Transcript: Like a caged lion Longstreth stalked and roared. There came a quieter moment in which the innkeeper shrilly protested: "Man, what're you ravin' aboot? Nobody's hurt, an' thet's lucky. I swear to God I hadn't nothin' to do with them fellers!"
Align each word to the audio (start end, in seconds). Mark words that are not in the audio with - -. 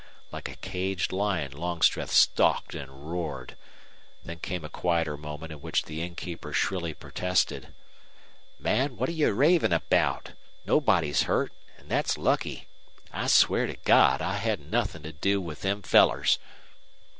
Like 0.31 0.49
a 0.49 0.55
caged 0.55 1.11
lion 1.11 1.51
Longstreth 1.51 2.09
stalked 2.09 2.73
and 2.73 2.91
roared. 3.11 3.55
There 4.25 4.35
came 4.35 4.65
a 4.65 4.67
quieter 4.69 5.15
moment 5.15 5.51
in 5.51 5.61
which 5.61 5.83
the 5.83 6.01
innkeeper 6.01 6.53
shrilly 6.53 6.95
protested: 6.95 7.75
"Man, 8.57 8.97
what're 8.97 9.11
you 9.11 9.31
ravin' 9.31 9.71
aboot? 9.71 10.31
Nobody's 10.65 11.29
hurt, 11.29 11.53
an' 11.77 11.89
thet's 11.89 12.17
lucky. 12.17 12.67
I 13.11 13.27
swear 13.27 13.67
to 13.67 13.75
God 13.75 14.23
I 14.23 14.37
hadn't 14.37 14.71
nothin' 14.71 15.03
to 15.03 15.11
do 15.11 15.39
with 15.39 15.61
them 15.61 15.83
fellers!" 15.83 16.39